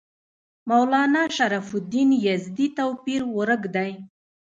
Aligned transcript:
مولنا 0.69 1.23
شرف 1.37 1.67
الدین 1.79 2.09
یزدي 2.25 2.67
توپیر 2.77 3.21
ورک 3.35 3.63
دی. 3.75 3.91